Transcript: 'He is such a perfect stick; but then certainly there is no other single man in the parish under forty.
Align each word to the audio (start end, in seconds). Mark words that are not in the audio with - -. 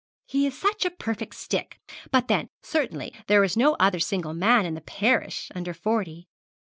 'He 0.25 0.47
is 0.47 0.57
such 0.57 0.83
a 0.83 0.89
perfect 0.89 1.35
stick; 1.35 1.77
but 2.09 2.27
then 2.27 2.47
certainly 2.63 3.13
there 3.27 3.43
is 3.43 3.55
no 3.55 3.75
other 3.79 3.99
single 3.99 4.33
man 4.33 4.65
in 4.65 4.73
the 4.73 4.81
parish 4.81 5.51
under 5.53 5.75
forty. 5.75 6.27